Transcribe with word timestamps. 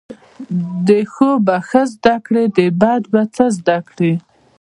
د 0.87 0.89
ښو 1.13 1.29
به 1.45 1.55
ښه 1.69 1.81
زده 1.93 2.15
کړی، 2.25 2.43
د 2.57 2.59
بدو 2.81 3.07
به 3.13 3.21
څه 3.35 3.43
زده 3.57 3.77
کړی 3.89 4.13